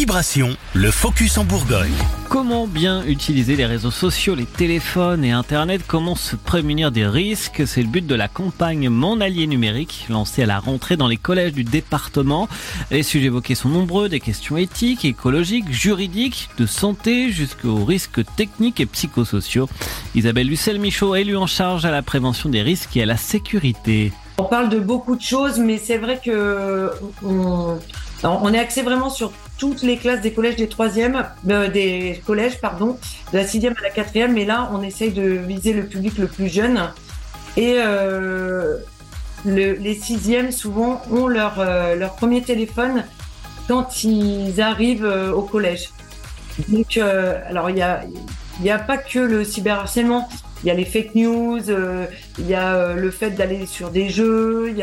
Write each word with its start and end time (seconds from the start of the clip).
Vibration, 0.00 0.56
le 0.72 0.90
focus 0.90 1.36
en 1.36 1.44
Bourgogne. 1.44 1.92
Comment 2.30 2.66
bien 2.66 3.04
utiliser 3.04 3.54
les 3.54 3.66
réseaux 3.66 3.90
sociaux, 3.90 4.34
les 4.34 4.46
téléphones 4.46 5.26
et 5.26 5.30
Internet? 5.30 5.82
Comment 5.86 6.14
se 6.14 6.36
prémunir 6.36 6.90
des 6.90 7.06
risques? 7.06 7.64
C'est 7.66 7.82
le 7.82 7.86
but 7.86 8.06
de 8.06 8.14
la 8.14 8.26
campagne 8.26 8.88
Mon 8.88 9.20
allié 9.20 9.46
numérique, 9.46 10.06
lancée 10.08 10.42
à 10.42 10.46
la 10.46 10.58
rentrée 10.58 10.96
dans 10.96 11.06
les 11.06 11.18
collèges 11.18 11.52
du 11.52 11.64
département. 11.64 12.48
Les 12.90 13.02
sujets 13.02 13.26
évoqués 13.26 13.54
sont 13.54 13.68
nombreux, 13.68 14.08
des 14.08 14.20
questions 14.20 14.56
éthiques, 14.56 15.04
écologiques, 15.04 15.70
juridiques, 15.70 16.48
de 16.56 16.64
santé, 16.64 17.30
jusqu'aux 17.30 17.84
risques 17.84 18.22
techniques 18.36 18.80
et 18.80 18.86
psychosociaux. 18.86 19.68
Isabelle 20.14 20.46
Lucel-Michaud, 20.46 21.14
élue 21.14 21.36
en 21.36 21.46
charge 21.46 21.84
à 21.84 21.90
la 21.90 22.00
prévention 22.00 22.48
des 22.48 22.62
risques 22.62 22.96
et 22.96 23.02
à 23.02 23.06
la 23.06 23.18
sécurité. 23.18 24.14
On 24.38 24.44
parle 24.44 24.70
de 24.70 24.80
beaucoup 24.80 25.14
de 25.14 25.20
choses, 25.20 25.58
mais 25.58 25.76
c'est 25.76 25.98
vrai 25.98 26.18
que 26.24 26.90
on, 27.22 27.78
on 28.22 28.54
est 28.54 28.58
axé 28.58 28.80
vraiment 28.80 29.10
sur 29.10 29.30
toutes 29.60 29.82
les 29.82 29.98
classes 29.98 30.22
des 30.22 30.32
collèges 30.32 30.56
des 30.56 30.68
troisièmes, 30.68 31.22
euh, 31.48 31.68
des 31.68 32.20
collèges, 32.26 32.60
pardon, 32.60 32.98
de 33.32 33.38
la 33.38 33.46
sixième 33.46 33.74
à 33.78 33.82
la 33.82 33.90
quatrième. 33.90 34.32
Mais 34.32 34.46
là, 34.46 34.70
on 34.72 34.82
essaye 34.82 35.12
de 35.12 35.22
viser 35.22 35.74
le 35.74 35.84
public 35.84 36.18
le 36.18 36.26
plus 36.26 36.48
jeune. 36.48 36.90
Et 37.56 37.74
euh, 37.76 38.78
le, 39.44 39.74
les 39.74 39.94
sixièmes, 39.94 40.50
souvent, 40.50 41.02
ont 41.12 41.28
leur, 41.28 41.60
euh, 41.60 41.94
leur 41.94 42.16
premier 42.16 42.42
téléphone 42.42 43.04
quand 43.68 44.02
ils 44.02 44.60
arrivent 44.60 45.04
au 45.32 45.42
collège. 45.42 45.90
Donc, 46.68 46.96
alors, 46.96 47.70
il 47.70 47.76
n'y 47.76 47.82
a, 47.82 48.02
y 48.62 48.70
a 48.70 48.78
pas 48.78 48.96
que 48.96 49.20
le 49.20 49.44
cyberharcèlement. 49.44 50.28
Il 50.62 50.66
y 50.66 50.70
a 50.70 50.74
les 50.74 50.84
fake 50.84 51.14
news, 51.14 51.70
euh, 51.70 52.06
il 52.38 52.46
y 52.46 52.54
a 52.54 52.74
euh, 52.74 52.94
le 52.94 53.10
fait 53.10 53.30
d'aller 53.30 53.64
sur 53.66 53.90
des 53.90 54.10
jeux, 54.10 54.74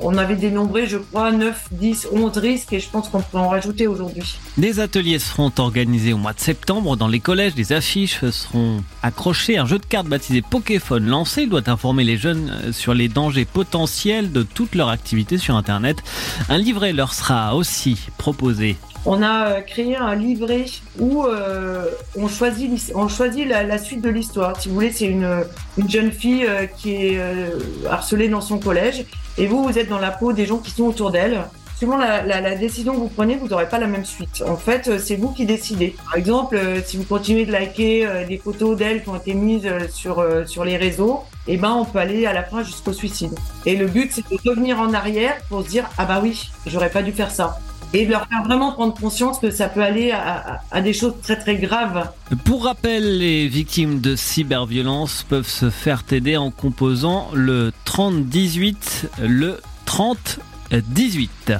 on 0.00 0.16
avait 0.16 0.36
dénombré, 0.36 0.86
je 0.86 0.96
crois, 0.96 1.32
9, 1.32 1.68
10, 1.72 2.08
11 2.12 2.38
risques 2.38 2.72
et 2.72 2.80
je 2.80 2.88
pense 2.88 3.08
qu'on 3.08 3.20
peut 3.20 3.38
en 3.38 3.48
rajouter 3.48 3.86
aujourd'hui. 3.86 4.38
Des 4.56 4.80
ateliers 4.80 5.18
seront 5.18 5.52
organisés 5.58 6.14
au 6.14 6.16
mois 6.16 6.32
de 6.32 6.40
septembre 6.40 6.96
dans 6.96 7.08
les 7.08 7.20
collèges, 7.20 7.54
des 7.54 7.72
affiches 7.72 8.24
seront 8.30 8.82
accrochées, 9.02 9.58
un 9.58 9.66
jeu 9.66 9.78
de 9.78 9.86
cartes 9.86 10.06
baptisé 10.06 10.42
Poképhone 10.42 11.06
lancé 11.06 11.46
doit 11.46 11.68
informer 11.68 12.04
les 12.04 12.16
jeunes 12.16 12.50
euh, 12.64 12.72
sur 12.72 12.94
les 12.94 13.08
dangers 13.08 13.44
potentiels 13.44 14.32
de 14.32 14.42
toute 14.42 14.74
leur 14.74 14.88
activité 14.88 15.38
sur 15.38 15.56
Internet. 15.56 16.02
Un 16.48 16.58
livret 16.58 16.92
leur 16.92 17.12
sera 17.12 17.54
aussi 17.54 17.98
proposé 18.18 18.76
on 19.04 19.22
a 19.22 19.46
euh, 19.46 19.60
créé 19.60 19.96
un 19.96 20.14
livret 20.14 20.66
où 20.98 21.24
euh, 21.24 21.86
on 22.16 22.28
choisit, 22.28 22.92
on 22.94 23.08
choisit 23.08 23.46
la, 23.48 23.64
la 23.64 23.78
suite 23.78 24.00
de 24.00 24.08
l'histoire. 24.08 24.60
Si 24.60 24.68
vous 24.68 24.74
voulez, 24.74 24.92
c'est 24.92 25.06
une, 25.06 25.44
une 25.76 25.90
jeune 25.90 26.12
fille 26.12 26.46
euh, 26.46 26.66
qui 26.66 26.94
est 26.94 27.18
euh, 27.18 27.58
harcelée 27.90 28.28
dans 28.28 28.40
son 28.40 28.58
collège 28.58 29.04
et 29.38 29.46
vous, 29.46 29.64
vous 29.64 29.78
êtes 29.78 29.88
dans 29.88 29.98
la 29.98 30.10
peau 30.10 30.32
des 30.32 30.46
gens 30.46 30.58
qui 30.58 30.70
sont 30.70 30.84
autour 30.84 31.10
d'elle. 31.10 31.42
Suivant 31.76 31.96
la, 31.96 32.22
la, 32.22 32.40
la, 32.40 32.54
décision 32.54 32.92
que 32.94 32.98
vous 32.98 33.08
prenez, 33.08 33.34
vous 33.34 33.48
n'aurez 33.48 33.68
pas 33.68 33.80
la 33.80 33.88
même 33.88 34.04
suite. 34.04 34.44
En 34.46 34.56
fait, 34.56 34.86
euh, 34.86 34.98
c'est 35.00 35.16
vous 35.16 35.30
qui 35.32 35.46
décidez. 35.46 35.96
Par 36.04 36.14
exemple, 36.14 36.56
si 36.86 36.96
vous 36.96 37.02
continuez 37.02 37.44
de 37.44 37.50
liker 37.50 38.24
des 38.28 38.38
photos 38.38 38.76
d'elle 38.76 39.02
qui 39.02 39.08
ont 39.08 39.16
été 39.16 39.34
mises 39.34 39.68
sur, 39.90 40.24
sur 40.46 40.64
les 40.64 40.76
réseaux, 40.76 41.24
eh 41.48 41.56
ben, 41.56 41.72
on 41.72 41.84
peut 41.84 41.98
aller 41.98 42.24
à 42.24 42.32
la 42.32 42.44
fin 42.44 42.62
jusqu'au 42.62 42.92
suicide. 42.92 43.34
Et 43.66 43.74
le 43.74 43.88
but, 43.88 44.12
c'est 44.12 44.22
de 44.22 44.48
revenir 44.48 44.78
en 44.78 44.94
arrière 44.94 45.34
pour 45.48 45.64
se 45.64 45.68
dire, 45.70 45.90
ah 45.98 46.04
bah 46.04 46.20
oui, 46.22 46.50
j'aurais 46.66 46.90
pas 46.90 47.02
dû 47.02 47.10
faire 47.10 47.32
ça 47.32 47.58
et 47.92 48.06
de 48.06 48.10
leur 48.10 48.26
faire 48.26 48.42
vraiment 48.44 48.72
prendre 48.72 48.94
conscience 48.94 49.38
que 49.38 49.50
ça 49.50 49.68
peut 49.68 49.82
aller 49.82 50.12
à, 50.12 50.80
des 50.80 50.92
choses 50.92 51.14
très 51.22 51.36
très 51.36 51.56
graves. 51.56 52.10
Pour 52.44 52.64
rappel, 52.64 53.18
les 53.18 53.48
victimes 53.48 54.00
de 54.00 54.16
cyberviolence 54.16 55.24
peuvent 55.28 55.48
se 55.48 55.70
faire 55.70 56.02
aider 56.10 56.36
en 56.36 56.50
composant 56.50 57.28
le 57.34 57.72
30 57.84 58.24
18, 58.24 59.10
le 59.22 59.60
30 59.84 60.40
18. 60.72 61.52